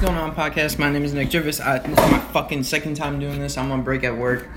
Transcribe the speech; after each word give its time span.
going 0.00 0.16
on, 0.16 0.34
podcast? 0.34 0.78
My 0.78 0.90
name 0.90 1.04
is 1.04 1.12
Nick 1.12 1.28
Drivas. 1.28 1.62
I, 1.62 1.76
this 1.78 1.90
is 1.90 2.10
my 2.10 2.18
fucking 2.32 2.62
second 2.62 2.94
time 2.94 3.20
doing 3.20 3.38
this. 3.38 3.58
I'm 3.58 3.70
on 3.70 3.82
break 3.82 4.02
at 4.02 4.16
work. 4.16 4.48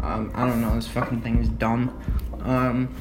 Um, 0.00 0.30
I 0.32 0.46
don't 0.46 0.60
know. 0.60 0.76
This 0.76 0.86
fucking 0.86 1.22
thing 1.22 1.38
is 1.38 1.48
dumb. 1.48 2.00
Um, 2.44 2.94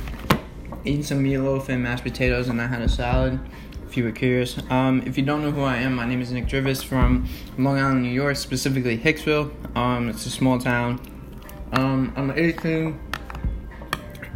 eating 0.84 1.04
some 1.04 1.24
meatloaf 1.24 1.70
and 1.70 1.84
mashed 1.84 2.02
potatoes, 2.02 2.48
and 2.50 2.60
I 2.60 2.66
had 2.66 2.82
a 2.82 2.90
salad. 2.90 3.40
If 3.88 3.98
you 3.98 4.04
were 4.04 4.12
curious, 4.12 4.60
um, 4.72 5.04
if 5.06 5.16
you 5.16 5.24
don't 5.24 5.44
know 5.44 5.52
who 5.52 5.62
I 5.62 5.78
am, 5.78 5.94
my 5.94 6.08
name 6.08 6.22
is 6.22 6.32
Nick 6.32 6.48
Drivas 6.48 6.84
from 6.84 7.30
Long 7.60 7.78
Island, 7.78 8.02
New 8.02 8.10
York, 8.10 8.36
specifically 8.36 8.98
Hicksville. 8.98 9.52
Um, 9.78 10.10
it's 10.10 10.26
a 10.26 10.32
small 10.32 10.58
town. 10.58 11.00
Um, 11.74 12.14
I'm 12.16 12.32
18, 12.32 13.00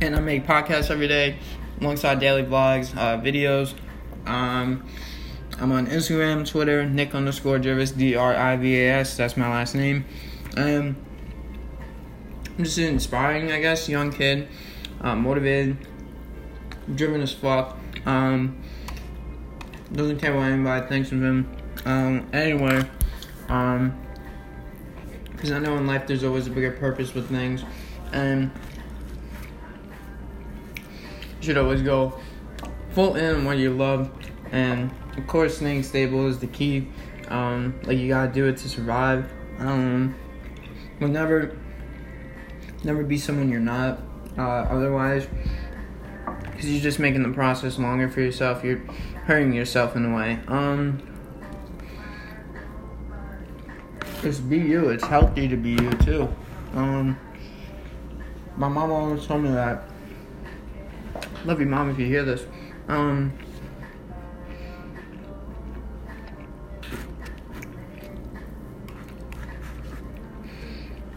and 0.02 0.16
I 0.16 0.20
make 0.20 0.46
podcasts 0.46 0.92
every 0.92 1.08
day 1.08 1.40
alongside 1.82 2.20
daily 2.20 2.44
vlogs, 2.44 2.96
uh, 2.96 3.20
videos. 3.20 3.74
Um, 5.60 5.72
I'm 5.72 5.72
on 5.72 5.88
Instagram, 5.88 6.48
Twitter, 6.48 6.86
Nick 6.86 7.16
underscore 7.16 7.60
Drivas, 7.60 7.96
D 7.96 8.16
R 8.16 8.36
I 8.36 8.58
V 8.58 8.82
A 8.82 9.00
S. 9.00 9.16
That's 9.18 9.38
my 9.38 9.50
last 9.50 9.76
name. 9.76 10.06
Um, 10.58 10.96
I'm 12.58 12.64
just 12.64 12.78
inspiring, 12.78 13.52
I 13.52 13.60
guess, 13.60 13.90
young 13.90 14.12
kid, 14.12 14.48
uh, 15.02 15.16
motivated, 15.16 15.78
driven 16.96 17.22
as 17.22 17.34
fuck. 17.34 17.78
Um, 18.06 18.62
doesn't 19.94 20.20
care 20.20 20.34
what 20.36 20.44
anybody 20.44 20.88
thinks 20.88 21.12
of 21.12 21.22
him. 21.22 21.50
Um, 21.86 22.28
anyway, 22.34 22.84
um, 23.50 23.98
because 25.32 25.52
I 25.52 25.60
know 25.60 25.78
in 25.78 25.86
life 25.86 26.08
there's 26.08 26.24
always 26.24 26.48
a 26.48 26.50
bigger 26.50 26.72
purpose 26.72 27.14
with 27.14 27.30
things, 27.30 27.64
and 28.12 28.52
you 31.40 31.42
should 31.42 31.58
always 31.58 31.82
go 31.82 32.20
full 32.92 33.16
in 33.16 33.36
on 33.36 33.46
what 33.46 33.58
you 33.58 33.72
love, 33.72 34.12
and 34.52 34.92
of 35.18 35.28
course, 35.28 35.58
staying 35.58 35.84
stable 35.84 36.28
is 36.28 36.40
the 36.40 36.48
key. 36.48 36.88
Um, 37.28 37.80
like 37.84 37.98
you 37.98 38.08
gotta 38.08 38.32
do 38.32 38.46
it 38.48 38.58
to 38.58 38.70
survive. 38.70 39.32
Um, 39.60 40.16
never, 41.00 41.58
never 42.84 43.04
be 43.04 43.18
someone 43.18 43.50
you're 43.50 43.60
not. 43.60 44.00
Uh, 44.38 44.42
otherwise, 44.42 45.28
because 46.42 46.70
you're 46.70 46.82
just 46.82 47.00
making 47.00 47.24
the 47.24 47.34
process 47.34 47.80
longer 47.80 48.10
for 48.10 48.22
yourself. 48.22 48.64
You're 48.64 48.82
hurting 49.26 49.54
yourself 49.54 49.96
in 49.96 50.06
a 50.06 50.16
way. 50.16 50.40
Um, 50.48 51.02
just 54.22 54.50
be 54.50 54.58
you. 54.58 54.90
It's 54.90 55.06
healthy 55.06 55.48
to 55.48 55.56
be 55.56 55.72
you 55.72 55.92
too. 55.92 56.34
Um, 56.74 57.18
my 58.58 58.68
mom 58.68 58.92
always 58.92 59.26
told 59.26 59.44
me 59.44 59.52
that. 59.52 59.84
Love 61.46 61.60
you, 61.60 61.66
mom, 61.66 61.90
if 61.90 62.00
you 62.00 62.06
hear 62.08 62.24
this. 62.24 62.46
Um, 62.88 63.34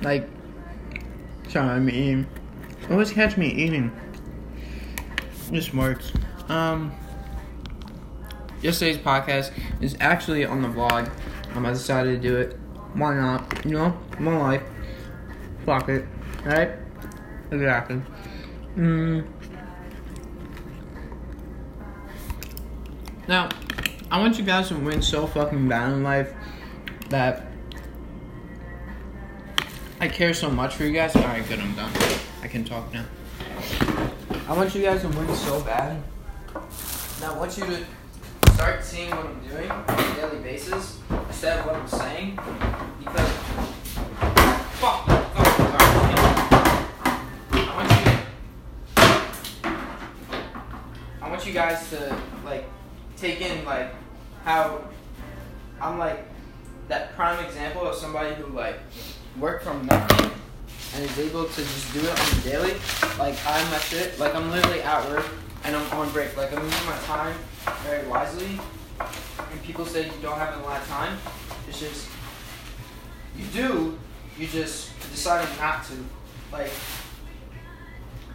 like, 0.03 0.29
sorry, 1.49 1.69
I'm 1.69 1.89
eating. 1.89 2.27
Always 2.91 3.11
catch 3.11 3.37
me 3.37 3.49
eating. 3.49 3.93
This 5.51 5.73
works. 5.73 6.13
Um, 6.49 6.93
yesterday's 8.63 8.99
podcast 8.99 9.53
is 9.81 9.97
actually 10.01 10.45
on 10.45 10.63
the 10.63 10.69
vlog. 10.69 11.11
Um, 11.55 11.67
I 11.67 11.71
decided 11.71 12.23
to 12.23 12.29
do 12.29 12.37
it. 12.37 12.59
Why 12.95 13.15
not? 13.15 13.65
You 13.65 13.73
know, 13.73 13.99
my 14.19 14.37
life. 14.37 14.63
Fuck 15.65 15.89
it. 15.89 16.07
Right? 16.45 16.71
Exactly. 17.51 18.01
Mm. 18.77 19.27
Now, 23.27 23.49
I 24.11 24.19
want 24.19 24.39
you 24.39 24.45
guys 24.45 24.69
to 24.69 24.77
win 24.77 25.03
so 25.03 25.27
fucking 25.27 25.69
bad 25.69 25.93
in 25.93 26.03
life 26.03 26.33
that 27.11 27.48
I 30.01 30.07
care 30.07 30.33
so 30.33 30.49
much 30.49 30.77
for 30.77 30.85
you 30.85 30.93
guys. 30.93 31.17
Alright, 31.17 31.49
good, 31.49 31.59
I'm 31.59 31.75
done. 31.75 31.91
I 32.41 32.47
can 32.47 32.65
talk 32.65 32.93
now. 32.95 33.05
I 34.47 34.53
want 34.57 34.73
you 34.73 34.83
guys 34.83 35.01
to 35.01 35.09
win 35.09 35.35
so 35.35 35.61
bad. 35.63 36.01
Now, 37.21 37.35
I 37.35 37.37
want 37.37 37.59
you 37.59 37.67
to 37.67 37.85
start 38.55 38.85
seeing 38.85 39.11
what 39.11 39.27
I'm 39.27 39.41
doing 39.49 39.69
on 39.69 39.99
a 39.99 40.15
daily 40.15 40.39
basis 40.41 41.01
instead 41.27 41.59
of 41.59 41.67
what 41.67 41.75
I'm 41.75 41.89
saying. 41.89 42.39
Because. 43.01 43.29
Fuck! 44.79 45.09
you. 45.09 45.15
I 51.21 51.29
want 51.29 51.45
you 51.45 51.53
guys 51.53 51.91
to, 51.91 52.17
like, 52.45 52.69
take 53.17 53.41
in, 53.41 53.65
like, 53.65 53.93
how 54.45 54.85
I'm, 55.81 55.99
like, 55.99 56.25
that 56.87 57.17
prime 57.17 57.45
example 57.45 57.83
of 57.85 57.97
somebody 57.97 58.37
who, 58.37 58.55
like, 58.55 58.79
work 59.39 59.63
from 59.63 59.87
nothing 59.87 60.31
and 60.95 61.05
is 61.05 61.19
able 61.19 61.45
to 61.45 61.61
just 61.61 61.93
do 61.93 62.01
it 62.01 62.11
on 62.11 62.37
the 62.37 62.51
daily, 62.51 62.73
like 63.19 63.37
I'm 63.47 63.71
that 63.71 63.83
shit. 63.83 64.19
Like 64.19 64.35
I'm 64.35 64.51
literally 64.51 64.83
at 64.83 65.09
work 65.09 65.27
and 65.65 65.77
I'm 65.77 65.99
on 65.99 66.11
break. 66.11 66.37
Like 66.37 66.53
I'm 66.53 66.65
using 66.65 66.87
my 66.87 66.97
time 67.05 67.37
very 67.85 68.07
wisely. 68.09 68.59
And 68.99 69.63
people 69.63 69.85
say 69.85 70.07
you 70.07 70.13
don't 70.23 70.39
have 70.39 70.59
a 70.59 70.63
lot 70.63 70.81
of 70.81 70.89
time. 70.89 71.19
It's 71.69 71.79
just 71.79 72.09
you 73.37 73.45
do. 73.53 73.99
You 74.39 74.47
just 74.47 74.99
decided 75.11 75.49
not 75.59 75.85
to. 75.87 75.95
Like 76.53 76.71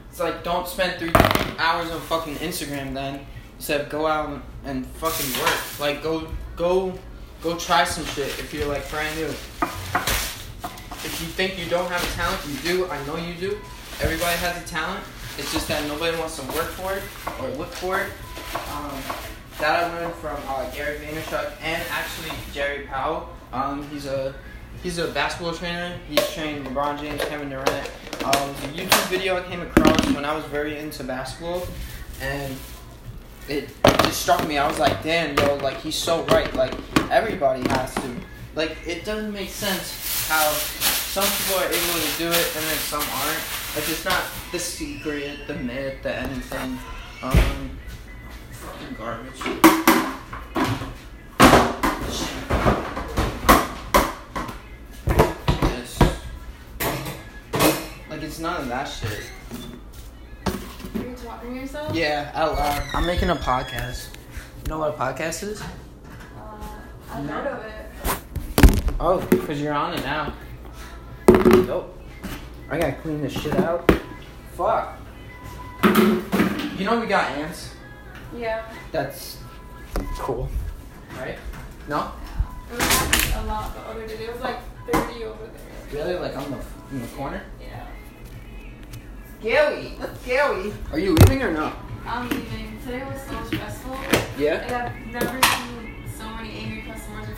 it's 0.10 0.20
like 0.20 0.44
don't 0.44 0.68
spend 0.68 1.00
three 1.00 1.12
hours 1.58 1.92
on 1.92 2.00
fucking 2.02 2.36
Instagram 2.36 2.94
then. 2.94 3.26
Instead 3.58 3.90
go 3.90 4.06
out 4.08 4.42
and 4.64 4.86
fucking 4.86 5.42
work. 5.42 5.80
Like 5.80 6.04
go 6.04 6.28
go 6.56 6.94
go 7.42 7.58
try 7.58 7.84
some 7.84 8.06
shit 8.06 8.28
if 8.40 8.54
you're 8.54 8.68
like 8.68 8.90
brand 8.90 9.18
new 9.18 9.34
you 11.24 11.30
think 11.30 11.58
you 11.58 11.70
don't 11.70 11.90
have 11.90 12.04
a 12.04 12.16
talent, 12.18 12.42
you 12.48 12.58
do. 12.60 12.86
I 12.88 13.04
know 13.06 13.16
you 13.16 13.34
do. 13.36 13.58
Everybody 14.02 14.36
has 14.38 14.62
a 14.62 14.68
talent. 14.68 15.04
It's 15.38 15.52
just 15.54 15.70
that 15.70 15.88
nobody 15.88 16.18
wants 16.18 16.38
to 16.38 16.46
work 16.48 16.68
for 16.76 16.94
it 16.94 17.04
or 17.42 17.50
look 17.58 17.70
for 17.70 18.02
it. 18.02 18.12
Um, 18.72 18.92
that 19.60 19.86
I 19.86 19.94
learned 19.94 20.14
from 20.16 20.38
uh, 20.48 20.70
Gary 20.72 21.00
Vaynerchuk 21.00 21.54
and 21.62 21.82
actually 21.90 22.36
Jerry 22.54 22.86
Powell. 22.88 23.30
Um, 23.54 23.88
he's 23.90 24.06
a 24.06 24.36
he's 24.84 24.98
a 24.98 25.08
basketball 25.08 25.54
trainer. 25.54 25.98
He's 26.10 26.30
trained 26.34 26.68
LeBron 26.68 27.00
James, 27.00 27.24
Kevin 27.24 27.50
Durant. 27.50 27.92
Um, 28.26 28.50
a 28.50 28.68
YouTube 28.76 29.10
video 29.10 29.38
I 29.38 29.44
came 29.44 29.62
across 29.62 30.06
when 30.08 30.26
I 30.26 30.36
was 30.36 30.44
very 30.46 30.78
into 30.78 31.06
basketball, 31.06 31.66
and 32.20 32.54
it, 33.48 33.70
it 33.86 34.00
just 34.04 34.22
struck 34.22 34.46
me. 34.46 34.58
I 34.58 34.68
was 34.68 34.78
like, 34.78 35.02
damn, 35.04 35.38
yo, 35.38 35.56
like 35.58 35.78
he's 35.78 35.96
so 35.96 36.24
right. 36.26 36.54
Like 36.54 36.74
everybody 37.10 37.62
has 37.70 37.96
to. 37.96 38.16
Like 38.56 38.76
it 38.86 39.06
doesn't 39.06 39.32
make 39.32 39.50
sense 39.50 40.28
how 40.28 40.54
some 41.14 41.24
people 41.26 41.62
are 41.62 41.68
able 41.68 42.00
to 42.00 42.18
do 42.18 42.28
it 42.28 42.56
and 42.56 42.66
then 42.66 42.78
some 42.78 43.00
aren't. 43.00 43.44
Like 43.76 43.88
it's 43.88 44.04
not 44.04 44.24
the 44.52 44.58
secret, 44.58 45.46
the 45.46 45.54
myth, 45.54 46.02
the 46.02 46.16
anything. 46.16 46.80
Um, 47.22 47.78
fucking 48.50 48.96
garbage. 48.98 49.40
This. 55.62 56.00
Like 58.10 58.24
it's 58.24 58.40
none 58.40 58.62
of 58.62 58.68
that 58.70 58.86
shit. 58.86 59.30
Are 60.48 60.52
you 60.98 61.16
talking 61.16 61.54
to 61.54 61.60
yourself? 61.60 61.96
Yeah, 61.96 62.32
out 62.34 62.54
loud. 62.54 62.82
I'm 62.96 63.06
making 63.06 63.30
a 63.30 63.36
podcast. 63.36 64.08
You 64.64 64.70
know 64.72 64.80
what 64.80 64.96
a 64.96 64.98
podcast 64.98 65.44
is? 65.44 65.62
Uh, 65.62 65.68
I've 67.12 67.30
heard 67.30 67.46
of 67.46 67.66
it. 67.66 68.18
Oh, 69.00 69.24
because 69.30 69.62
you're 69.62 69.74
on 69.74 69.94
it 69.94 70.02
now. 70.02 70.34
Nope. 71.66 71.98
I 72.70 72.78
gotta 72.78 72.94
clean 72.94 73.22
this 73.22 73.32
shit 73.32 73.56
out. 73.56 73.90
Fuck. 74.58 75.00
You 75.84 76.86
know 76.86 77.00
we 77.00 77.08
got 77.08 77.32
ants? 77.32 77.74
Yeah. 78.36 78.66
That's 78.92 79.38
cool. 80.18 80.50
Right? 81.18 81.38
No? 81.88 82.12
It 82.70 82.76
was 82.76 82.82
actually 82.82 83.34
a 83.34 83.46
lot 83.46 83.74
the 83.74 83.82
other 83.82 84.08
day. 84.08 84.16
It 84.16 84.34
was 84.34 84.42
like 84.42 84.60
30 84.92 85.24
over 85.24 85.46
there. 85.46 86.06
Really? 86.06 86.20
Like 86.20 86.36
on 86.36 86.52
the 86.52 86.58
in 86.92 87.02
the 87.02 87.08
corner? 87.10 87.42
Yeah. 87.62 87.88
Gary! 89.42 89.96
That's 90.00 90.26
Gary! 90.26 90.74
Are 90.92 91.00
you 91.00 91.16
leaving 91.16 91.44
or 91.44 91.52
no? 91.52 91.72
I'm 92.06 92.28
leaving. 92.30 92.78
Today 92.84 93.06
was 93.06 93.22
so 93.22 93.44
stressful. 93.46 93.98
Yeah? 94.38 94.56
Like 94.56 94.74
I've 94.74 95.08
never 95.08 95.42
seen 95.42 95.73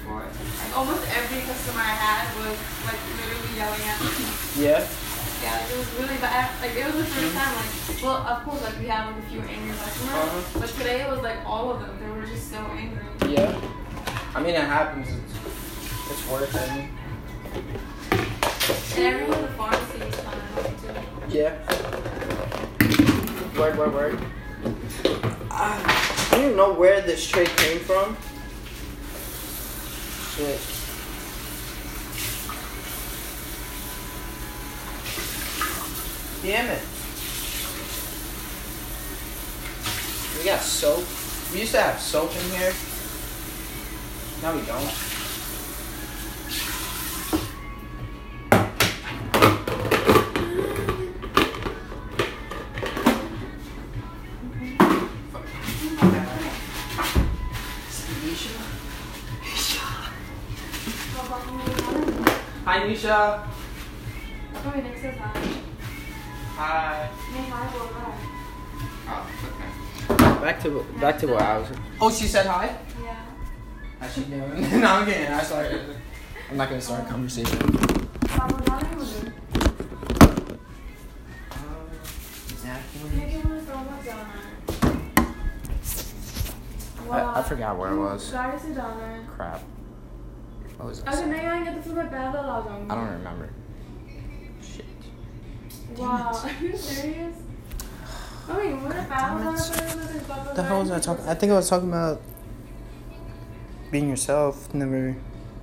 before. 0.05 0.21
Like 0.21 0.77
almost 0.77 1.01
every 1.17 1.41
customer 1.41 1.81
I 1.81 1.97
had 1.97 2.29
was 2.37 2.53
like 2.85 3.01
literally 3.17 3.57
yelling 3.57 3.81
at 3.89 3.97
me. 4.01 4.09
Yeah? 4.61 4.85
Yeah, 5.41 5.57
like, 5.57 5.69
it 5.73 5.77
was 5.77 5.89
really 5.99 6.17
bad. 6.21 6.49
Like 6.61 6.75
it 6.77 6.85
was 6.85 6.95
the 6.95 7.05
first 7.09 7.33
time. 7.35 7.55
Like, 7.55 8.03
well, 8.03 8.17
of 8.21 8.43
course, 8.45 8.61
like 8.61 8.77
we 8.79 8.85
have 8.85 9.07
like 9.09 9.17
a 9.23 9.27
few 9.27 9.41
angry 9.41 9.73
customers, 9.75 10.13
Uh-huh. 10.13 10.59
but 10.61 10.69
today 10.69 11.01
it 11.01 11.09
was 11.09 11.21
like 11.21 11.37
all 11.45 11.71
of 11.71 11.81
them. 11.81 11.97
They 11.99 12.09
were 12.09 12.25
just 12.25 12.51
so 12.51 12.57
angry. 12.77 13.03
Yeah. 13.27 13.59
I 14.35 14.41
mean, 14.41 14.53
it 14.55 14.61
happens. 14.61 15.07
It's, 15.09 15.33
it's 16.11 16.29
worth 16.29 16.53
it. 16.53 16.89
And 18.95 19.03
everyone 19.05 19.33
at 19.33 19.41
the 19.41 19.47
pharmacy 19.57 19.99
was 20.05 20.15
kind 20.15 20.37
of 20.37 20.43
happy 20.53 20.75
too. 20.81 21.37
Yeah. 21.37 21.53
Word, 23.59 23.77
word, 23.77 23.93
word. 23.93 24.19
I, 25.49 26.27
I 26.31 26.35
don't 26.35 26.45
even 26.45 26.57
know 26.57 26.73
where 26.73 27.01
this 27.01 27.25
tray 27.27 27.45
came 27.45 27.79
from. 27.79 28.17
Shit. 30.35 30.59
Damn 36.43 36.69
it. 36.71 36.81
We 40.37 40.45
got 40.45 40.61
soap. 40.61 41.05
We 41.53 41.61
used 41.61 41.71
to 41.71 41.81
have 41.81 41.99
soap 41.99 42.31
in 42.35 42.59
here. 42.59 42.73
Now 44.41 44.53
we 44.53 44.65
don't. 44.65 45.04
Hi, 62.75 62.81
Nisha. 62.81 63.47
Oh, 64.53 64.73
Nick 64.75 64.97
says 64.97 65.15
hi. 65.17 65.31
Hi. 66.57 67.07
Hey, 67.31 67.49
hi, 67.49 67.63
go 67.71 67.87
back. 67.95 68.19
Oh, 69.07 69.23
okay. 70.11 70.43
Back 70.43 70.59
to 70.63 70.85
back 70.99 71.17
to 71.19 71.27
what 71.27 71.41
I 71.41 71.59
was. 71.59 71.69
Oh, 72.01 72.11
she 72.11 72.27
said 72.27 72.45
hi. 72.45 72.77
Yeah. 73.01 73.15
How's 74.01 74.13
she 74.13 74.23
doing? 74.23 74.81
no, 74.81 74.87
I'm 74.87 75.05
kidding. 75.05 75.31
I 75.31 75.41
started. 75.43 75.95
I'm 76.51 76.57
not 76.57 76.67
gonna 76.67 76.81
start 76.81 76.99
a 76.99 77.05
um, 77.05 77.11
conversation. 77.11 77.57
Papa, 78.27 78.53
what 78.53 78.83
are 78.83 78.89
you 78.91 79.05
doing? 79.05 79.33
Hey, 83.15 83.31
give 83.31 83.45
me 83.49 83.57
a 83.57 83.61
throw 83.61 83.77
my 83.85 83.99
donut. 84.03 84.43
I, 87.09 87.39
I 87.39 87.43
forgot 87.43 87.77
where 87.77 87.93
it 87.93 87.97
was. 87.97 88.31
Guys, 88.31 88.65
a 88.65 88.67
donut. 88.67 89.27
Crap. 89.37 89.61
What 90.77 90.87
was 90.89 91.01
this? 91.01 91.15
Okay, 91.15 91.29
now 91.29 91.61
I 91.61 91.63
get 91.63 91.75
the 91.83 91.89
flip 91.89 92.11
better 92.11 92.37
login. 92.37 92.91
I 92.91 92.95
don't 92.95 93.11
remember. 93.11 93.49
Shit. 94.61 94.85
wow, 95.97 96.31
are 96.43 96.63
you 96.63 96.77
serious? 96.77 97.35
Oh 98.47 98.57
wait, 98.57 98.73
what 98.75 98.95
about 98.95 99.57
the 100.55 100.63
hell 100.63 100.79
was 100.81 100.91
I 100.91 100.99
talking? 100.99 101.27
I 101.27 101.33
think 101.33 101.51
I 101.51 101.55
was 101.55 101.69
talking 101.69 101.89
about 101.89 102.21
being 103.91 104.09
yourself, 104.09 104.71
never 104.73 105.15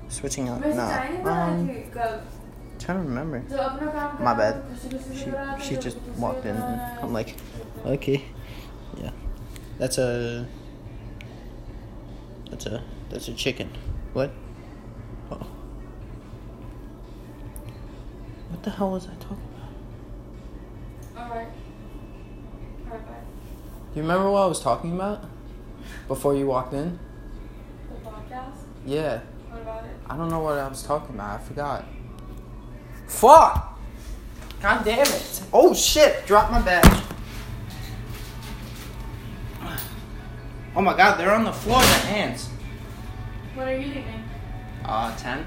switching 0.09 0.49
out. 0.49 0.61
No. 0.61 1.31
Um, 1.31 1.69
trying 2.79 2.99
to 2.99 3.09
remember. 3.09 3.43
My 4.21 4.35
bad. 4.35 4.65
She 5.15 5.33
she 5.65 5.77
just 5.77 5.99
walked 6.17 6.45
in. 6.45 6.57
I'm 6.57 7.13
like, 7.13 7.37
okay, 7.87 8.25
yeah. 8.97 9.11
That's 9.79 9.99
a. 9.99 10.47
That's 12.51 12.67
a 12.67 12.83
that's 13.11 13.29
a 13.29 13.35
chicken. 13.35 13.71
What? 14.13 14.33
What 18.63 18.71
the 18.71 18.79
hell 18.79 18.91
was 18.93 19.09
I 19.09 19.15
talking 19.15 19.49
about? 21.17 21.27
Alright. 21.27 21.49
Alright, 22.87 23.07
bye. 23.09 23.15
Do 23.93 23.97
you 23.97 24.03
remember 24.03 24.31
what 24.31 24.43
I 24.43 24.47
was 24.47 24.61
talking 24.61 24.93
about 24.93 25.25
before 26.07 26.37
you 26.37 26.47
walked 26.47 26.73
in? 26.73 26.97
The 27.89 28.09
podcast? 28.09 28.55
Yeah. 28.87 29.21
What 29.51 29.63
about 29.63 29.85
it? 29.85 29.91
I 30.09 30.17
don't 30.17 30.31
know 30.31 30.39
what 30.39 30.59
I 30.59 30.69
was 30.69 30.85
talking 30.85 31.17
about. 31.17 31.41
I 31.41 31.43
forgot. 31.43 31.85
Fuck! 33.09 33.81
God 34.61 34.85
damn 34.85 35.09
it. 35.09 35.43
Oh 35.53 35.75
shit! 35.75 36.25
Drop 36.25 36.53
my 36.53 36.63
bag. 36.63 37.03
Oh 40.77 40.81
my 40.81 40.97
god, 40.97 41.19
they're 41.19 41.35
on 41.35 41.43
the 41.43 41.53
floor, 41.53 41.81
the 41.81 41.87
hands. 41.87 42.49
What 43.57 43.67
are 43.67 43.77
you 43.77 43.89
eating? 43.89 44.23
Uh, 44.85 45.17
10. 45.17 45.45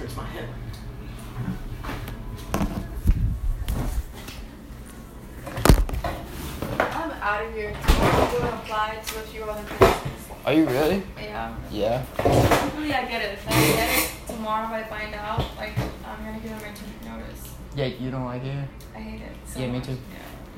This 0.00 0.14
hurts 0.14 0.16
my 0.16 0.26
hip. 0.28 0.48
I'm 6.78 7.10
out 7.22 7.44
of 7.44 7.54
here. 7.54 7.74
I'm 7.84 8.30
going 8.30 8.42
to 8.42 8.54
apply 8.54 8.98
to 9.06 9.18
a 9.18 9.22
few 9.22 9.42
other 9.44 9.62
places. 9.76 9.96
Are 10.44 10.52
you 10.52 10.66
really? 10.66 11.02
Yeah. 11.18 11.54
Yeah. 11.70 12.04
Hopefully 12.18 12.92
I 12.94 13.04
get 13.06 13.22
it. 13.22 13.34
If 13.34 13.46
I 13.48 13.50
get 13.52 13.98
it 13.98 14.10
tomorrow, 14.26 14.66
if 14.66 14.72
I 14.72 14.98
find 14.98 15.14
out, 15.14 15.44
like, 15.56 15.72
I'm 16.06 16.24
gonna 16.24 16.38
give 16.40 16.50
them 16.50 16.60
a 16.60 16.76
two-week 16.76 17.04
notice. 17.04 17.54
Yeah, 17.76 17.84
you 17.86 18.10
don't 18.10 18.24
like 18.24 18.42
it? 18.44 18.68
I 18.94 18.98
hate 19.00 19.20
it. 19.20 19.32
So 19.46 19.60
Yeah, 19.60 19.66
me 19.66 19.78
much. 19.78 19.86
too. 19.86 19.98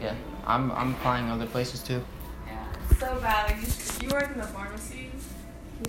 Yeah. 0.01 0.05
Yeah. 0.13 0.15
I'm 0.47 0.71
I'm 0.73 0.93
applying 0.95 1.29
other 1.31 1.47
places 1.47 1.81
too. 1.83 2.01
Yeah. 2.47 2.65
It's 2.91 3.01
so 3.01 3.19
bad. 3.21 3.51
Like, 3.51 3.61
you, 3.61 3.67
if 3.67 4.03
you 4.03 4.09
work 4.11 4.31
in 4.33 4.39
the 4.39 4.47
pharmacy, 4.47 5.11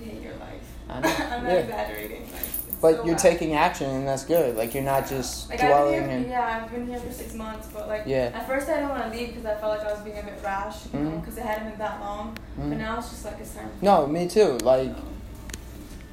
you 0.00 0.04
hate 0.04 0.22
your 0.22 0.34
life. 0.34 0.62
I 0.90 1.00
know. 1.00 1.08
I'm 1.36 1.44
not 1.44 1.52
Yeah. 1.52 1.58
exaggerating. 1.60 2.22
Like, 2.32 2.42
it's 2.42 2.63
But 2.84 2.96
so 2.96 3.04
you're 3.06 3.14
bad. 3.14 3.22
taking 3.22 3.54
action 3.54 3.88
and 3.88 4.06
that's 4.06 4.26
good. 4.26 4.58
Like 4.58 4.74
you're 4.74 4.82
not 4.82 5.08
just 5.08 5.48
like 5.48 5.58
dwelling 5.58 5.94
I've 5.94 6.00
been 6.02 6.10
here, 6.10 6.18
in 6.18 6.30
yeah, 6.30 6.60
I've 6.62 6.70
been 6.70 6.86
here 6.86 7.00
for 7.00 7.10
six 7.10 7.32
months, 7.32 7.66
but 7.72 7.88
like 7.88 8.02
Yeah. 8.04 8.30
at 8.34 8.46
first 8.46 8.68
I 8.68 8.74
didn't 8.74 8.90
want 8.90 9.10
to 9.10 9.18
leave 9.18 9.28
because 9.28 9.46
I 9.46 9.54
felt 9.54 9.78
like 9.78 9.88
I 9.88 9.92
was 9.94 10.02
being 10.02 10.18
a 10.18 10.22
bit 10.22 10.38
rash, 10.44 10.80
you 10.92 11.00
know, 11.00 11.10
Mhm. 11.12 11.20
because 11.22 11.38
it 11.38 11.44
hadn't 11.46 11.70
been 11.70 11.78
that 11.78 11.98
long. 12.00 12.36
But 12.58 12.66
Mhm. 12.66 12.76
now 12.76 12.98
it's 12.98 13.08
just 13.08 13.24
like 13.24 13.36
it's 13.40 13.54
time. 13.54 13.70
No, 13.80 14.06
me 14.06 14.28
too. 14.28 14.58
Like 14.58 14.90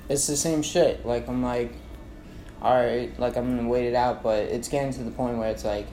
it's 0.07 0.27
the 0.27 0.37
same 0.37 0.61
shit. 0.61 1.05
Like 1.05 1.27
I'm 1.27 1.43
like 1.43 1.73
alright, 2.63 3.19
like 3.19 3.35
I'm 3.35 3.53
gonna 3.57 3.67
wait 3.67 3.87
it 3.87 3.95
out, 3.95 4.23
but 4.23 4.39
it's 4.43 4.69
getting 4.69 4.93
to 4.93 5.03
the 5.03 5.11
point 5.11 5.37
where 5.39 5.49
it's 5.49 5.65
like, 5.65 5.87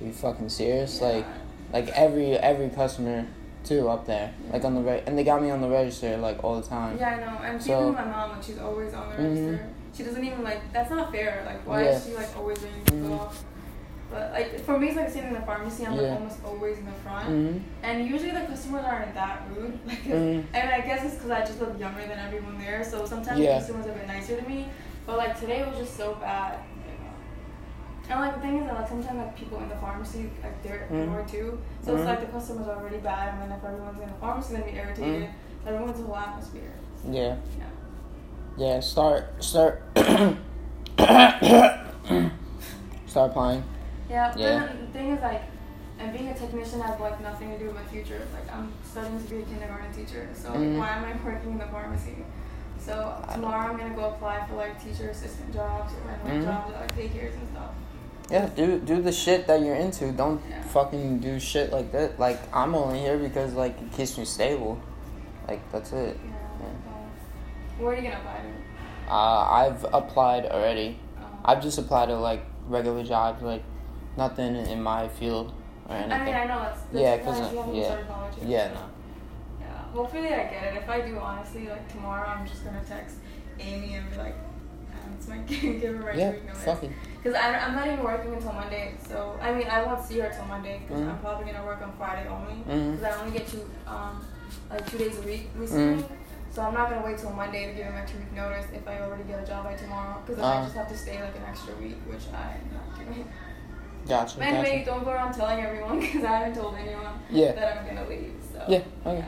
are 0.00 0.04
you 0.06 0.12
fucking 0.12 0.48
serious? 0.48 0.98
Yeah. 1.00 1.06
Like 1.08 1.24
like 1.72 1.88
every 1.90 2.36
every 2.36 2.68
customer 2.70 3.26
too 3.62 3.88
up 3.88 4.06
there. 4.06 4.32
Like 4.52 4.64
on 4.64 4.74
the 4.74 4.80
re- 4.80 5.04
and 5.06 5.16
they 5.16 5.22
got 5.22 5.40
me 5.40 5.50
on 5.52 5.60
the 5.60 5.68
register 5.68 6.16
like 6.16 6.42
all 6.42 6.60
the 6.60 6.66
time. 6.66 6.96
Yeah, 6.98 7.10
I 7.10 7.16
know. 7.20 7.38
And 7.44 7.62
So- 7.62 7.92
my 7.92 8.04
mom, 8.04 8.30
like 8.30 8.42
she's 8.42 8.58
always 8.58 8.92
on 8.92 9.08
the 9.10 9.14
Mhm. 9.22 9.28
register. 9.28 9.66
She 9.96 10.02
doesn't 10.02 10.22
even 10.24 10.44
like. 10.44 10.60
That's 10.72 10.90
not 10.90 11.10
fair. 11.10 11.42
Like, 11.46 11.66
why 11.66 11.84
Yeah. 11.84 11.90
is 11.96 12.04
she 12.04 12.14
like 12.14 12.36
always 12.36 12.58
ready 12.60 12.80
to 12.86 12.92
Mhm. 12.92 13.08
go 13.08 13.14
off? 13.14 13.44
But 14.10 14.30
like 14.32 14.60
for 14.60 14.78
me, 14.78 14.88
it's 14.88 14.96
like 14.96 15.08
sitting 15.10 15.28
in 15.28 15.34
the 15.34 15.40
pharmacy. 15.40 15.86
I'm 15.86 15.94
Yeah. 15.94 16.02
like 16.02 16.12
almost 16.20 16.38
always 16.44 16.78
in 16.78 16.84
the 16.86 16.92
front. 16.92 17.28
Mhm. 17.28 17.62
And 17.82 18.06
usually 18.06 18.30
the 18.30 18.42
customers 18.42 18.84
aren't 18.84 19.14
that 19.14 19.42
rude. 19.54 19.78
Like, 19.86 20.04
Mhm. 20.04 20.44
and 20.54 20.70
I 20.70 20.80
guess 20.82 21.04
it's 21.04 21.14
because 21.16 21.30
I 21.30 21.40
just 21.40 21.60
look 21.60 21.78
younger 21.78 22.02
than 22.02 22.18
everyone 22.18 22.58
there. 22.58 22.84
So 22.84 23.04
sometimes 23.04 23.40
Yeah. 23.40 23.54
the 23.54 23.58
customers 23.60 23.86
are 23.86 23.90
a 23.92 23.94
bit 23.94 24.06
nicer 24.06 24.36
to 24.40 24.46
me. 24.48 24.68
But 25.06 25.16
like 25.18 25.38
today 25.40 25.64
was 25.68 25.76
just 25.78 25.96
so 25.96 26.14
bad. 26.20 26.58
And 28.08 28.20
like 28.20 28.34
the 28.36 28.40
thing 28.40 28.58
is 28.58 28.66
that 28.66 28.74
like 28.74 28.88
sometimes 28.88 29.18
like 29.18 29.34
people 29.36 29.58
in 29.58 29.68
the 29.68 29.74
pharmacy 29.76 30.30
like 30.42 30.62
they're 30.62 30.86
annoyed 30.90 31.26
too. 31.26 31.58
So 31.82 31.96
it's 31.96 32.04
like 32.04 32.20
the 32.20 32.26
customers 32.26 32.68
are 32.68 32.76
already 32.76 32.98
bad, 32.98 33.34
and 33.34 33.42
then 33.50 33.58
if 33.58 33.64
everyone's 33.64 33.98
in 34.00 34.06
the 34.06 34.14
pharmacy, 34.20 34.54
then 34.54 34.62
be 34.62 34.76
irritated. 34.76 35.22
Mhm. 35.24 35.28
So 35.64 35.70
everyone's 35.74 36.00
whole 36.06 36.16
atmosphere. 36.16 36.70
Yeah. 37.10 37.34
Yeah. 37.58 37.64
Yeah, 38.56 38.80
start 38.80 39.42
start 39.44 39.82
start 43.06 43.30
applying. 43.30 43.62
Yeah, 44.08 44.30
but 44.32 44.40
Yeah. 44.40 44.66
the 44.80 44.86
thing 44.92 45.10
is 45.10 45.20
like, 45.22 45.42
and 45.98 46.12
being 46.12 46.28
a 46.28 46.34
technician 46.34 46.80
has 46.80 46.98
like 47.00 47.20
nothing 47.20 47.50
to 47.52 47.58
do 47.58 47.66
with 47.66 47.74
my 47.74 47.82
future. 47.84 48.20
Like 48.32 48.54
I'm 48.54 48.72
studying 48.84 49.22
to 49.22 49.28
be 49.30 49.38
a 49.40 49.42
kindergarten 49.42 49.92
teacher, 49.92 50.28
so 50.34 50.50
like, 50.50 50.58
Mhm. 50.58 50.78
why 50.78 50.90
am 50.96 51.04
I 51.04 51.12
working 51.24 51.52
in 51.52 51.58
the 51.58 51.66
pharmacy? 51.66 52.24
So 52.78 53.14
tomorrow 53.32 53.70
I'm 53.72 53.76
gonna 53.76 53.94
go 53.94 54.10
apply 54.10 54.46
for 54.46 54.54
like 54.56 54.82
teacher 54.82 55.08
assistant 55.10 55.52
jobs 55.52 55.92
or 55.94 56.10
like 56.10 56.22
Mhm. 56.24 56.44
jobs 56.44 56.72
at 56.74 56.80
like 56.82 56.94
daycares 56.96 57.34
and 57.34 57.48
stuff. 57.52 57.70
Yeah, 58.30 58.46
do 58.56 58.78
do 58.78 59.02
the 59.02 59.12
shit 59.12 59.46
that 59.48 59.60
you're 59.60 59.74
into. 59.76 60.12
Don't 60.12 60.40
Yeah. 60.48 60.62
fucking 60.62 61.18
do 61.18 61.38
shit 61.40 61.72
like 61.72 61.92
that. 61.92 62.18
Like 62.18 62.38
I'm 62.54 62.74
only 62.74 63.00
here 63.00 63.18
because 63.18 63.54
like 63.54 63.80
it 63.82 63.92
keeps 63.92 64.16
me 64.18 64.24
stable. 64.24 64.78
Like 65.48 65.60
that's 65.72 65.92
it. 65.92 66.18
Yeah. 66.24 66.32
Yeah. 67.78 67.84
Where 67.84 67.92
are 67.94 67.96
you 67.96 68.02
gonna 68.02 68.16
apply 68.16 68.40
to? 68.40 69.12
Uh, 69.12 69.48
I've 69.50 69.84
applied 69.92 70.46
already. 70.46 70.98
Um, 71.18 71.24
I've 71.44 71.62
just 71.62 71.78
applied 71.78 72.06
to 72.06 72.16
like 72.16 72.42
regular 72.66 73.04
jobs, 73.04 73.42
like 73.42 73.62
nothing 74.16 74.56
in 74.56 74.82
my 74.82 75.08
field 75.08 75.52
or 75.88 75.94
anything. 75.96 76.12
I 76.20 76.24
mean, 76.24 76.34
I 76.34 76.44
know 76.46 76.60
that's, 76.60 76.80
that's 76.82 76.94
Yeah, 76.94 77.14
yeah, 77.16 77.24
'cause, 77.24 77.52
you 77.52 77.80
yeah. 77.82 78.02
college 78.08 78.34
yet. 78.38 78.48
yeah, 78.48 78.68
no. 78.74 78.80
Yeah, 79.60 79.66
hopefully 79.92 80.26
I 80.34 80.44
get 80.44 80.74
it. 80.74 80.82
If 80.82 80.88
I 80.88 81.00
do, 81.02 81.18
honestly, 81.18 81.68
like 81.68 81.88
tomorrow, 81.92 82.28
I'm 82.28 82.46
just 82.46 82.64
gonna 82.64 82.82
text 82.88 83.16
Amy 83.60 83.94
and 83.94 84.10
be 84.10 84.16
like, 84.16 84.34
um, 84.34 85.12
it's 85.16 85.28
my 85.28 85.38
give 85.46 85.94
her 85.94 86.00
my 86.02 86.12
Yeah, 86.12 86.32
notice. 86.32 86.90
Because 87.22 87.38
I'm 87.40 87.74
not 87.74 87.86
even 87.86 88.02
working 88.04 88.34
until 88.34 88.52
Monday, 88.52 88.94
so 89.06 89.38
I 89.40 89.52
mean 89.52 89.66
I 89.68 89.82
won't 89.84 90.02
see 90.04 90.18
her 90.20 90.30
till 90.30 90.44
Monday 90.46 90.80
because 90.86 91.02
Mhm. 91.02 91.10
I'm 91.10 91.18
probably 91.18 91.52
gonna 91.52 91.64
work 91.64 91.82
on 91.82 91.92
Friday 91.98 92.28
only 92.28 92.54
because 92.64 93.02
I 93.04 93.20
only 93.20 93.36
get 93.38 93.46
two 93.48 93.68
um 93.86 94.24
like 94.70 94.88
two 94.90 94.98
days 94.98 95.18
a 95.18 95.22
week 95.22 95.48
recently. 95.56 96.02
Mhm. 96.02 96.08
So 96.56 96.62
I'm 96.62 96.72
not 96.72 96.88
gonna 96.88 97.04
wait 97.04 97.18
till 97.18 97.34
Monday 97.34 97.66
to 97.66 97.72
give 97.74 97.84
her 97.84 97.92
my 97.92 98.06
two 98.06 98.16
week 98.16 98.32
notice 98.32 98.64
if 98.72 98.88
I 98.88 98.98
already 99.02 99.24
get 99.24 99.42
a 99.42 99.46
job 99.46 99.64
by 99.64 99.74
tomorrow 99.74 100.22
because 100.24 100.36
then 100.40 100.44
Uh. 100.46 100.60
I 100.60 100.62
just 100.64 100.74
have 100.74 100.88
to 100.88 100.96
stay 100.96 101.22
like 101.22 101.36
an 101.36 101.42
extra 101.46 101.74
week, 101.74 101.98
which 102.08 102.22
I'm 102.32 102.70
not 102.72 102.96
doing. 102.98 103.28
Gotcha. 104.08 104.38
But 104.38 104.46
anyway, 104.46 104.78
gotcha. 104.78 104.90
don't 104.90 105.04
go 105.04 105.10
around 105.10 105.34
telling 105.34 105.60
everyone 105.62 106.00
because 106.04 106.24
I 106.24 106.28
haven't 106.38 106.54
told 106.54 106.74
anyone 106.76 107.12
Yeah. 107.28 107.52
that 107.52 107.76
I'm 107.76 107.86
gonna 107.86 108.08
leave. 108.08 108.32
So 108.50 108.64
Yeah, 108.68 108.80
okay. 109.04 109.24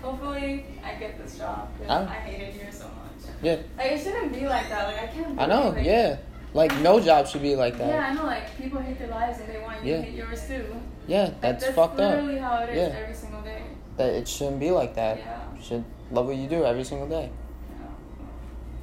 Hopefully 0.00 0.64
I 0.84 0.94
get 0.94 1.18
this 1.20 1.38
job 1.38 1.70
because 1.76 2.06
Oh. 2.06 2.08
I 2.08 2.14
hate 2.14 2.40
it 2.40 2.54
here 2.54 2.70
so 2.70 2.84
much. 2.84 3.34
Yeah. 3.42 3.56
Like 3.76 3.90
it 3.90 4.00
shouldn't 4.00 4.32
be 4.32 4.46
like 4.46 4.68
that. 4.68 4.86
Like 4.86 5.02
I 5.02 5.06
can't. 5.08 5.40
I 5.40 5.46
know. 5.46 5.70
like, 5.70 5.84
Yeah. 5.84 6.18
Like 6.54 6.72
no 6.82 7.00
job 7.00 7.26
should 7.26 7.42
be 7.42 7.56
like 7.56 7.76
that. 7.78 7.88
Yeah, 7.88 8.10
I 8.10 8.14
know. 8.14 8.26
Like 8.26 8.56
people 8.56 8.78
hate 8.80 8.96
their 9.00 9.08
lives 9.08 9.40
and 9.40 9.48
they 9.48 9.58
want 9.60 9.84
you 9.84 9.90
Yeah. 9.90 9.96
to 9.96 10.02
hate 10.04 10.14
yours 10.14 10.46
too. 10.46 10.66
Yeah, 11.08 11.22
Like, 11.24 11.40
that's, 11.40 11.64
that's 11.64 11.74
fucked 11.74 11.94
up. 11.94 11.96
That's 11.98 12.22
literally 12.22 12.38
how 12.38 12.58
it 12.62 12.68
is 12.68 12.76
Yeah. 12.76 12.96
every 13.00 13.14
single 13.14 13.40
day. 13.40 13.62
That 13.98 14.14
it 14.14 14.26
shouldn't 14.26 14.60
be 14.60 14.70
like 14.70 14.94
that. 14.94 15.18
Yeah. 15.18 15.40
You 15.56 15.62
should 15.62 15.84
love 16.10 16.26
what 16.26 16.36
you 16.36 16.48
do 16.48 16.64
every 16.64 16.84
single 16.84 17.08
day. 17.08 17.30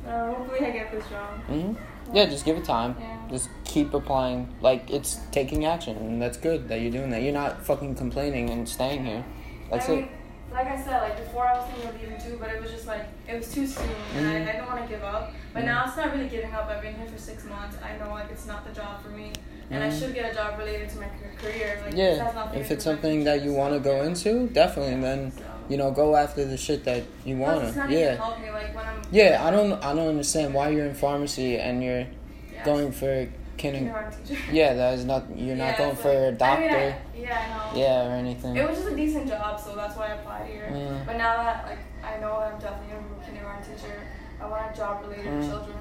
Uh, 0.05 0.33
hopefully 0.33 0.67
I 0.67 0.71
get 0.71 0.91
this 0.91 1.07
job. 1.09 1.39
hmm 1.45 1.73
Yeah, 2.13 2.25
just 2.25 2.45
give 2.45 2.57
it 2.57 2.63
time. 2.65 2.95
Yeah. 2.99 3.17
Just 3.29 3.49
keep 3.63 3.93
applying. 3.93 4.53
Like 4.61 4.89
it's 4.91 5.19
taking 5.31 5.65
action, 5.65 5.97
and 5.97 6.21
that's 6.21 6.37
good 6.37 6.67
that 6.69 6.81
you're 6.81 6.91
doing 6.91 7.09
that. 7.09 7.23
You're 7.23 7.33
not 7.33 7.65
fucking 7.65 7.95
complaining 7.95 8.49
and 8.51 8.69
staying 8.69 9.05
here. 9.05 9.25
That's 9.71 9.89
I 9.89 9.93
it. 9.93 10.09
Like 10.55 10.67
I 10.67 10.81
said, 10.81 11.01
like 11.01 11.17
before 11.17 11.45
I 11.45 11.57
was 11.57 11.65
thinking 11.69 11.89
of 11.89 12.01
leaving 12.01 12.19
too, 12.21 12.37
but 12.39 12.49
it 12.49 12.61
was 12.61 12.71
just 12.71 12.87
like 12.87 13.05
it 13.27 13.35
was 13.37 13.51
too 13.53 13.67
soon, 13.67 13.89
and. 14.15 14.27
I, 14.27 14.41
I 14.41 14.45
didn't 14.53 14.65
want 14.67 14.81
to 14.81 14.87
give 14.87 15.03
up. 15.03 15.33
But 15.53 15.63
Mhm. 15.63 15.65
now 15.67 15.83
it's 15.87 15.97
not 15.97 16.13
really 16.13 16.29
giving 16.29 16.53
up. 16.53 16.67
I've 16.69 16.81
been 16.81 16.95
here 16.95 17.07
for 17.07 17.17
six 17.19 17.43
months. 17.45 17.77
I 17.83 17.97
know 18.03 18.11
like 18.11 18.31
it's 18.31 18.45
not 18.47 18.65
the 18.67 18.73
job 18.73 19.01
for 19.03 19.09
me, 19.09 19.33
and 19.69 19.83
I 19.83 19.89
Mhm. 19.89 19.99
should 19.99 20.13
get 20.13 20.31
a 20.31 20.33
job 20.33 20.57
related 20.57 20.89
to 20.89 20.97
my 20.99 21.07
career. 21.41 21.79
Like, 21.85 21.95
Yeah, 21.95 22.51
if 22.53 22.71
it's 22.71 22.83
do 22.83 22.89
with 22.91 22.95
my 22.97 23.01
something 23.01 23.23
that 23.25 23.41
you 23.43 23.53
want 23.53 23.73
to 23.73 23.79
go 23.79 24.01
into, 24.03 24.47
definitely, 24.47 24.99
then 25.01 25.31
So- 25.31 25.41
you 25.69 25.77
know 25.77 25.91
go 25.91 26.15
after 26.15 26.45
the 26.45 26.57
shit 26.57 26.85
that 26.85 27.03
you 27.25 27.37
want 27.37 27.73
to. 27.73 27.87
Yeah, 27.89 28.15
help 28.15 28.39
me 28.39 28.49
like 28.51 28.75
when 28.75 28.85
I'm 28.85 29.01
yeah. 29.11 29.45
I 29.45 29.51
don't, 29.51 29.73
I 29.83 29.93
don't 29.93 30.07
understand 30.07 30.53
why 30.53 30.69
you're 30.69 30.85
in 30.85 30.93
pharmacy 30.95 31.57
and 31.57 31.83
you're 31.83 32.05
yeah, 32.53 32.63
going 32.63 32.91
for 32.91 33.27
kinder. 33.57 33.77
kindergarten 33.79 34.23
teacher. 34.25 34.41
Yeah, 34.51 34.73
that 34.73 34.93
is 34.95 35.05
not. 35.05 35.25
You're 35.37 35.55
not 35.55 35.77
going 35.77 35.95
for 35.95 36.09
a 36.27 36.31
doctor. 36.31 36.63
I 36.63 36.67
mean, 36.67 36.75
I, 36.75 36.97
yeah, 37.17 37.69
I 37.71 37.73
know. 37.73 37.79
yeah, 37.81 38.07
or 38.07 38.11
anything. 38.11 38.55
It 38.55 38.67
was 38.69 38.77
just 38.79 38.91
a 38.91 38.95
decent 38.95 39.27
job, 39.27 39.59
so 39.59 39.75
that's 39.75 39.95
why 39.97 40.07
I 40.07 40.13
applied 40.15 40.47
here. 40.47 41.01
But 41.05 41.17
now 41.17 41.35
that 41.37 41.65
like 41.65 41.79
I 42.03 42.19
know 42.19 42.33
I'm 42.37 42.59
definitely 42.59 42.93
gonna 42.95 43.07
be 43.07 43.21
a 43.21 43.25
kindergarten 43.25 43.63
teacher, 43.75 44.01
I 44.41 44.47
want 44.47 44.73
a 44.73 44.77
job 44.77 45.01
related 45.03 45.25
Mm. 45.27 45.41
to 45.41 45.47
children. 45.49 45.77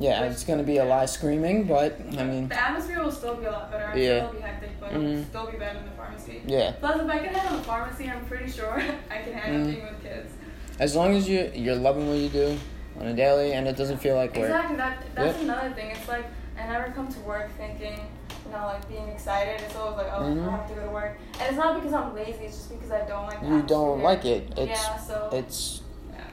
Yeah, 0.00 0.24
it's 0.26 0.44
gonna 0.44 0.62
be 0.62 0.76
a 0.78 0.84
lot 0.84 1.02
of 1.04 1.10
screaming, 1.10 1.64
but 1.64 1.98
I 2.16 2.22
mean, 2.22 2.48
The 2.48 2.60
atmosphere 2.62 3.02
will 3.02 3.10
still 3.10 3.34
be 3.34 3.46
a 3.46 3.50
lot 3.50 3.70
better. 3.72 3.86
I'm 3.86 3.98
Yeah. 3.98 4.06
sure 4.06 4.16
it'll 4.18 4.32
be 4.34 4.40
hectic, 4.40 4.70
but 4.80 4.90
Mhm. 4.92 5.12
it'll 5.12 5.24
still 5.24 5.46
be 5.50 5.56
better 5.58 5.74
than 5.80 5.86
the 5.86 5.96
pharmacy. 5.96 6.42
yeah. 6.46 6.70
Plus, 6.78 7.00
if 7.00 7.08
I 7.10 7.18
can 7.18 7.34
handle 7.34 7.58
the 7.58 7.64
pharmacy, 7.64 8.08
I'm 8.08 8.24
pretty 8.26 8.48
sure 8.48 8.74
I 9.10 9.18
can 9.24 9.32
handle 9.32 9.60
Mm. 9.66 9.74
being 9.74 9.86
with 9.86 10.02
kids. 10.04 10.32
As 10.78 10.94
long 10.94 11.16
as 11.16 11.28
you 11.28 11.50
you're 11.52 11.74
loving 11.74 12.08
what 12.08 12.18
you 12.18 12.28
do 12.28 12.56
on 13.00 13.06
a 13.08 13.12
daily 13.14 13.52
and 13.54 13.66
it 13.66 13.76
doesn't 13.76 13.98
feel 13.98 14.14
like 14.14 14.36
work. 14.36 14.44
Exactly. 14.46 14.76
That 14.76 14.98
that's 15.16 15.34
Yep. 15.38 15.42
another 15.42 15.70
thing. 15.70 15.90
It's 15.90 16.06
like 16.08 16.26
I 16.58 16.66
never 16.66 16.90
come 16.92 17.08
to 17.08 17.20
work 17.20 17.50
thinking, 17.56 17.98
you 18.46 18.52
know, 18.52 18.64
like 18.66 18.88
being 18.88 19.08
excited. 19.08 19.60
It's 19.60 19.76
always 19.76 19.96
like, 19.98 20.12
oh, 20.14 20.22
Mhm. 20.22 20.48
I 20.48 20.50
have 20.56 20.68
to 20.68 20.74
go 20.74 20.82
to 20.86 20.90
work, 20.90 21.18
and 21.34 21.42
it's 21.48 21.56
not 21.56 21.76
because 21.76 21.92
I'm 21.92 22.14
lazy. 22.14 22.44
It's 22.44 22.56
just 22.56 22.70
because 22.70 22.90
I 22.90 23.06
don't 23.06 23.26
like. 23.26 23.42
You 23.42 23.62
don't 23.62 24.02
like 24.02 24.24
it. 24.24 24.52
It's 24.56 24.82
yeah. 24.82 24.96
So 24.98 25.28
it's 25.32 25.82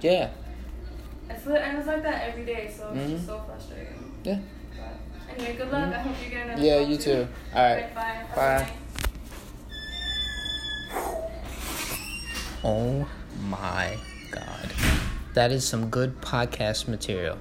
yeah. 0.02 0.10
yeah. 0.12 0.30
It's 1.30 1.46
and 1.46 1.78
it's 1.78 1.88
like 1.88 2.04
that 2.04 2.30
every 2.30 2.46
day. 2.46 2.72
So 2.76 2.90
it's 2.90 2.98
Mhm. 2.98 3.10
just 3.16 3.26
so 3.28 3.42
frustrating. 3.46 4.12
Yeah. 4.24 4.40
But 4.78 5.38
anyway, 5.40 5.56
good 5.58 5.72
luck. 5.72 5.84
Mhm. 5.90 5.94
I 5.94 6.02
hope 6.02 6.16
you 6.24 6.30
get 6.30 6.46
another. 6.48 6.62
Yeah, 6.62 6.80
you 6.80 6.98
too. 6.98 7.28
All 7.54 7.64
right. 7.64 7.96
Bye. 7.96 8.26
Bye. 8.36 8.72
Oh 12.64 13.08
my 13.48 13.96
god. 14.32 14.74
That 15.34 15.52
is 15.52 15.68
some 15.68 15.90
good 15.90 16.22
podcast 16.22 16.88
material. 16.88 17.38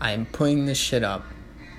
I 0.00 0.12
am 0.12 0.24
putting 0.26 0.64
this 0.66 0.78
shit 0.78 1.02
up. 1.04 1.24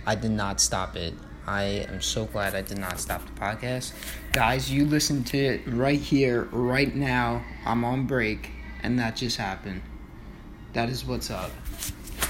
I 0.06 0.16
did 0.16 0.32
not 0.32 0.60
stop 0.60 0.96
it. 0.96 1.14
I 1.46 1.64
am 1.64 2.02
so 2.02 2.26
glad 2.26 2.56
I 2.56 2.62
did 2.62 2.78
not 2.78 3.00
stop 3.00 3.26
the 3.26 3.40
podcast. 3.40 3.94
Guys, 4.32 4.72
you 4.72 4.86
listen 4.86 5.24
to 5.26 5.38
it 5.38 5.62
right 5.68 6.00
here, 6.00 6.44
right 6.52 6.94
now. 6.96 7.44
I'm 7.66 7.84
on 7.84 8.06
break, 8.06 8.52
and 8.84 8.98
that 9.00 9.16
just 9.16 9.38
happened. 9.38 9.82
That 10.74 10.90
is 10.90 11.04
what's 11.06 11.30
up. 11.30 11.52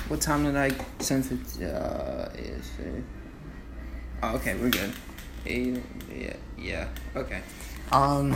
What 0.08 0.22
time 0.22 0.44
did 0.46 0.56
I 0.56 0.72
send 1.00 1.26
it? 1.26 1.64
Uh, 1.64 2.30
is 2.36 2.72
it? 2.80 3.04
Oh, 4.24 4.36
okay, 4.36 4.56
we're 4.56 4.70
good. 4.70 4.94
Yeah, 5.46 6.34
yeah, 6.58 6.88
okay. 7.16 7.42
Um, 7.92 8.36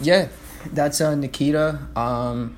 yeah, 0.00 0.28
that's 0.72 1.00
uh, 1.00 1.14
Nikita. 1.14 1.80
Um, 1.96 2.56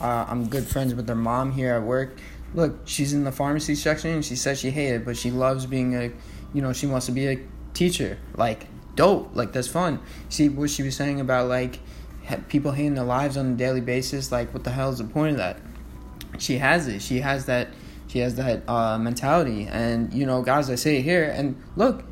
uh, 0.00 0.26
I'm 0.28 0.48
good 0.48 0.66
friends 0.66 0.94
with 0.94 1.08
her 1.08 1.14
mom 1.14 1.52
here 1.52 1.74
at 1.74 1.82
work. 1.82 2.18
Look, 2.56 2.80
she's 2.86 3.12
in 3.12 3.22
the 3.22 3.30
pharmacy 3.30 3.76
section 3.76 4.10
and 4.10 4.24
she 4.24 4.34
says 4.34 4.58
she 4.58 4.70
hated 4.70 5.02
it, 5.02 5.04
but 5.04 5.16
she 5.16 5.30
loves 5.30 5.66
being 5.66 5.94
a, 5.94 6.10
you 6.52 6.62
know, 6.62 6.72
she 6.72 6.86
wants 6.86 7.06
to 7.06 7.12
be 7.12 7.28
a 7.28 7.38
teacher. 7.74 8.18
Like, 8.34 8.66
dope. 8.96 9.36
Like, 9.36 9.52
that's 9.52 9.68
fun. 9.68 10.00
See 10.30 10.48
what 10.48 10.70
she 10.70 10.82
was 10.82 10.96
saying 10.96 11.20
about, 11.20 11.48
like, 11.48 11.78
people 12.48 12.72
hating 12.72 12.94
their 12.94 13.04
lives 13.04 13.36
on 13.36 13.52
a 13.52 13.54
daily 13.54 13.82
basis. 13.82 14.32
Like, 14.32 14.52
what 14.52 14.64
the 14.64 14.70
hell 14.70 14.90
is 14.90 14.98
the 14.98 15.04
point 15.04 15.32
of 15.32 15.36
that? 15.36 15.58
She 16.38 16.58
has 16.58 16.88
it. 16.88 17.02
She 17.02 17.20
has 17.20 17.44
that. 17.44 17.68
She 18.08 18.20
has 18.20 18.36
that 18.36 18.68
uh, 18.68 18.98
mentality. 18.98 19.66
And, 19.70 20.14
you 20.14 20.24
know, 20.24 20.40
guys, 20.40 20.70
I 20.70 20.76
say 20.76 20.96
it 20.96 21.02
here. 21.02 21.24
And 21.24 21.62
look, 21.76 22.04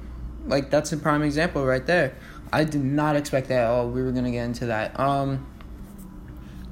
like, 0.47 0.71
that's 0.71 0.93
a 0.93 0.99
prime 0.99 1.23
example 1.23 1.65
right 1.65 1.87
there. 1.87 2.17
I 2.53 2.65
did 2.65 2.85
not 2.85 3.17
expect 3.17 3.49
that. 3.49 3.67
Oh, 3.67 3.89
we 3.89 4.03
were 4.03 4.13
going 4.13 4.25
to 4.25 4.31
get 4.31 4.45
into 4.45 4.67
that. 4.67 5.01
Um, 5.01 5.47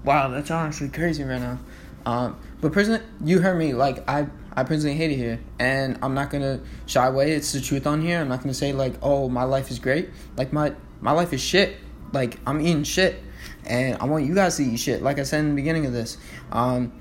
wow, 0.04 0.28
that's 0.28 0.50
honestly 0.50 0.88
crazy 0.88 1.24
right 1.24 1.40
now. 1.40 1.58
Um, 2.04 2.38
but 2.62 2.72
personally, 2.72 3.00
you 3.24 3.40
heard 3.40 3.58
me. 3.58 3.74
Like 3.74 4.08
I, 4.08 4.28
I 4.54 4.62
personally 4.62 4.96
hate 4.96 5.10
it 5.10 5.16
here, 5.16 5.40
and 5.58 5.98
I'm 6.00 6.14
not 6.14 6.30
gonna 6.30 6.60
shy 6.86 7.04
away. 7.06 7.32
It's 7.32 7.52
the 7.52 7.60
truth 7.60 7.88
on 7.88 8.00
here. 8.00 8.20
I'm 8.20 8.28
not 8.28 8.40
gonna 8.40 8.54
say 8.54 8.72
like, 8.72 8.94
oh, 9.02 9.28
my 9.28 9.42
life 9.42 9.70
is 9.70 9.80
great. 9.80 10.10
Like 10.36 10.52
my 10.52 10.72
my 11.00 11.10
life 11.10 11.32
is 11.32 11.42
shit. 11.42 11.76
Like 12.12 12.38
I'm 12.46 12.60
eating 12.60 12.84
shit, 12.84 13.20
and 13.66 13.98
I 14.00 14.04
want 14.04 14.26
you 14.26 14.34
guys 14.36 14.56
to 14.58 14.62
eat 14.62 14.76
shit. 14.76 15.02
Like 15.02 15.18
I 15.18 15.24
said 15.24 15.40
in 15.40 15.50
the 15.50 15.56
beginning 15.56 15.86
of 15.86 15.92
this, 15.92 16.18
um, 16.52 16.92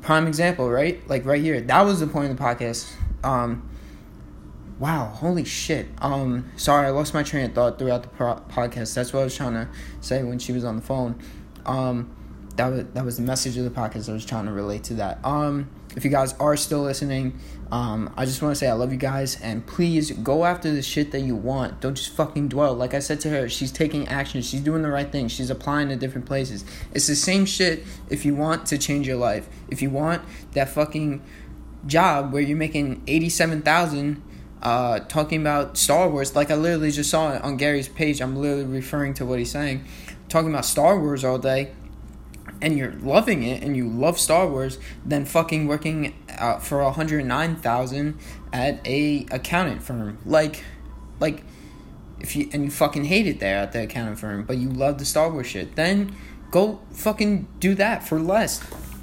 prime 0.00 0.26
example, 0.26 0.70
right? 0.70 1.06
Like 1.06 1.26
right 1.26 1.42
here. 1.42 1.60
That 1.60 1.82
was 1.82 2.00
the 2.00 2.06
point 2.06 2.30
of 2.30 2.38
the 2.38 2.42
podcast. 2.42 2.90
Um, 3.22 3.68
wow, 4.78 5.04
holy 5.04 5.44
shit. 5.44 5.86
Um, 5.98 6.50
sorry, 6.56 6.86
I 6.86 6.90
lost 6.90 7.12
my 7.12 7.22
train 7.22 7.44
of 7.44 7.52
thought 7.52 7.78
throughout 7.78 8.04
the 8.04 8.08
pro- 8.08 8.42
podcast. 8.48 8.94
That's 8.94 9.12
what 9.12 9.20
I 9.20 9.24
was 9.24 9.36
trying 9.36 9.52
to 9.52 9.68
say 10.00 10.22
when 10.22 10.38
she 10.38 10.52
was 10.52 10.64
on 10.64 10.76
the 10.76 10.82
phone. 10.82 11.20
Um, 11.66 12.16
that 12.56 12.68
was 12.68 12.84
that 12.94 13.04
was 13.04 13.16
the 13.16 13.22
message 13.22 13.56
of 13.56 13.64
the 13.64 13.70
podcast. 13.70 14.08
I 14.08 14.12
was 14.12 14.24
trying 14.24 14.46
to 14.46 14.52
relate 14.52 14.84
to 14.84 14.94
that. 14.94 15.24
Um, 15.24 15.70
if 15.96 16.04
you 16.04 16.10
guys 16.10 16.34
are 16.34 16.56
still 16.56 16.82
listening, 16.82 17.38
um, 17.72 18.12
I 18.16 18.24
just 18.24 18.40
want 18.42 18.54
to 18.54 18.58
say 18.58 18.68
I 18.68 18.74
love 18.74 18.92
you 18.92 18.98
guys, 18.98 19.40
and 19.40 19.66
please 19.66 20.12
go 20.12 20.44
after 20.44 20.70
the 20.70 20.82
shit 20.82 21.10
that 21.12 21.20
you 21.20 21.34
want. 21.34 21.80
Don't 21.80 21.94
just 21.94 22.10
fucking 22.10 22.48
dwell. 22.48 22.74
Like 22.74 22.94
I 22.94 23.00
said 23.00 23.20
to 23.20 23.30
her, 23.30 23.48
she's 23.48 23.72
taking 23.72 24.06
action. 24.08 24.42
She's 24.42 24.60
doing 24.60 24.82
the 24.82 24.90
right 24.90 25.10
thing. 25.10 25.28
She's 25.28 25.50
applying 25.50 25.88
to 25.88 25.96
different 25.96 26.26
places. 26.26 26.64
It's 26.92 27.06
the 27.06 27.16
same 27.16 27.44
shit. 27.46 27.84
If 28.08 28.24
you 28.24 28.34
want 28.34 28.66
to 28.66 28.78
change 28.78 29.06
your 29.06 29.16
life, 29.16 29.48
if 29.68 29.82
you 29.82 29.90
want 29.90 30.22
that 30.52 30.68
fucking 30.68 31.22
job 31.86 32.32
where 32.32 32.42
you're 32.42 32.58
making 32.58 33.02
eighty-seven 33.06 33.62
thousand 33.62 34.22
uh, 34.62 35.00
talking 35.00 35.40
about 35.40 35.76
Star 35.76 36.08
Wars. 36.08 36.36
Like 36.36 36.50
I 36.50 36.54
literally 36.54 36.90
just 36.90 37.10
saw 37.10 37.32
it 37.32 37.42
on 37.42 37.56
Gary's 37.56 37.88
page. 37.88 38.20
I'm 38.20 38.36
literally 38.36 38.64
referring 38.64 39.14
to 39.14 39.24
what 39.24 39.38
he's 39.38 39.50
saying, 39.50 39.84
talking 40.28 40.50
about 40.50 40.64
Star 40.64 40.98
Wars 40.98 41.24
all 41.24 41.38
day, 41.38 41.72
and 42.62 42.76
you're 42.76 42.92
loving 42.92 43.42
it 43.42 43.62
and 43.62 43.76
you 43.76 43.88
love 43.88 44.18
Star 44.18 44.48
Wars. 44.48 44.78
Then 45.04 45.24
fucking 45.24 45.66
working 45.66 46.14
uh, 46.38 46.58
for 46.58 46.80
a 46.80 46.92
hundred 46.92 47.24
nine 47.24 47.56
thousand 47.56 48.18
at 48.52 48.86
a 48.86 49.26
accountant 49.30 49.82
firm. 49.82 50.18
Like, 50.24 50.64
like 51.18 51.42
if 52.20 52.36
you 52.36 52.48
and 52.52 52.64
you 52.64 52.70
fucking 52.70 53.04
hate 53.04 53.26
it 53.26 53.40
there 53.40 53.56
at 53.56 53.72
the 53.72 53.82
accounting 53.82 54.16
firm, 54.16 54.44
but 54.44 54.58
you 54.58 54.68
love 54.68 54.98
the 54.98 55.04
Star 55.04 55.30
Wars 55.30 55.46
shit. 55.46 55.76
Then 55.76 56.14
go 56.50 56.80
fucking 56.92 57.48
do 57.58 57.74
that 57.76 58.06
for 58.06 58.18
less 58.18 58.62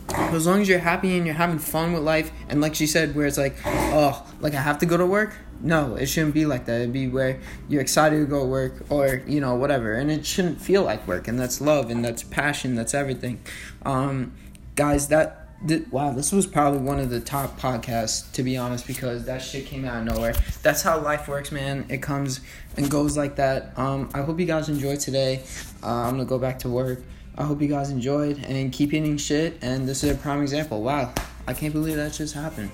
as 0.10 0.48
long 0.48 0.62
as 0.62 0.70
you're 0.70 0.80
happy 0.80 1.18
and 1.18 1.26
you're 1.26 1.36
having 1.36 1.60
fun 1.60 1.94
with 1.94 2.04
life 2.04 2.32
and 2.50 2.62
like 2.62 2.76
she 2.76 2.88
said 2.88 3.16
where 3.16 3.26
it's 3.26 3.38
like 3.38 3.56
oh 3.66 4.26
like 4.40 4.54
i 4.54 4.62
have 4.62 4.78
to 4.78 4.86
go 4.86 4.98
to 4.98 5.06
work 5.06 5.36
no 5.62 5.96
it 5.96 6.08
shouldn't 6.08 6.34
be 6.34 6.46
like 6.46 6.66
that. 6.66 6.82
It'd 6.82 6.94
be 6.94 7.08
where 7.08 7.40
you're 7.70 7.82
excited 7.82 8.20
to 8.20 8.26
go 8.26 8.42
to 8.42 8.46
work 8.46 8.74
or 8.90 9.22
you 9.28 9.40
know 9.40 9.56
whatever. 9.56 9.94
And 9.94 10.12
it 10.12 10.26
shouldn't 10.26 10.62
feel 10.62 10.84
like 10.84 11.08
work 11.08 11.28
and 11.28 11.40
that's 11.40 11.62
love 11.62 11.90
and 11.90 12.04
that's 12.04 12.24
passion 12.24 12.76
that's 12.76 12.94
everything. 12.94 13.42
Um 13.86 14.34
guys 14.76 15.08
that 15.08 15.50
th- 15.68 15.88
wow 15.90 16.12
this 16.12 16.32
was 16.32 16.46
probably 16.46 16.80
one 16.80 17.00
of 17.00 17.10
the 17.10 17.20
top 17.20 17.60
podcasts 17.60 18.32
to 18.34 18.44
be 18.44 18.58
honest 18.58 18.86
because 18.86 19.26
that 19.26 19.42
shit 19.42 19.66
came 19.66 19.86
out 19.86 20.08
of 20.08 20.16
nowhere. 20.16 20.36
That's 20.62 20.82
how 20.82 21.00
life 21.00 21.28
works 21.28 21.52
man. 21.52 21.86
It 21.90 22.02
comes 22.02 22.42
and 22.76 22.90
goes 22.90 23.18
like 23.18 23.36
that. 23.38 23.78
Um 23.78 24.10
i 24.14 24.22
hope 24.22 24.40
you 24.40 24.46
guys 24.46 24.70
enjoyed 24.70 25.00
today. 25.00 25.44
Uh, 25.84 25.88
i'm 25.88 26.12
gonna 26.12 26.26
go 26.26 26.40
back 26.40 26.60
to 26.60 26.70
work. 26.70 27.04
I 27.38 27.44
hope 27.44 27.62
you 27.62 27.68
guys 27.68 27.92
enjoyed 27.92 28.44
and 28.46 28.74
keep 28.74 28.94
eating 28.94 29.18
shit. 29.18 29.60
And 29.62 29.88
this 29.88 30.04
is 30.04 30.12
a 30.12 30.16
prime 30.16 30.42
example. 30.42 30.82
Wow, 30.82 31.14
I 31.48 31.54
can't 31.54 31.72
believe 31.72 31.96
that 31.98 32.14
just 32.14 32.34
happened. 32.34 32.72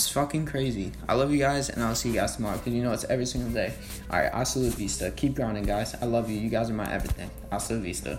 It's 0.00 0.08
fucking 0.08 0.46
crazy. 0.46 0.92
I 1.06 1.12
love 1.12 1.30
you 1.30 1.36
guys, 1.36 1.68
and 1.68 1.84
I'll 1.84 1.94
see 1.94 2.08
you 2.08 2.14
guys 2.14 2.34
tomorrow 2.34 2.56
because 2.56 2.72
you 2.72 2.82
know 2.82 2.90
it's 2.90 3.04
every 3.04 3.26
single 3.26 3.52
day. 3.52 3.74
All 4.10 4.18
right, 4.18 4.32
hasta 4.32 4.60
vista. 4.60 5.10
Keep 5.10 5.34
grinding, 5.34 5.64
guys. 5.64 5.94
I 6.00 6.06
love 6.06 6.30
you. 6.30 6.40
You 6.40 6.48
guys 6.48 6.70
are 6.70 6.72
my 6.72 6.90
everything. 6.90 7.30
Hasta 7.50 7.76
vista. 7.76 8.18